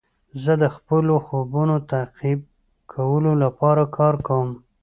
زه 0.43 0.53
د 0.63 0.65
خپلو 0.75 1.13
خوبونو 1.25 1.75
تعقیب 1.91 2.39
کولو 2.93 3.31
لپاره 3.43 3.83
کار 3.97 4.15
کوم. 4.27 4.49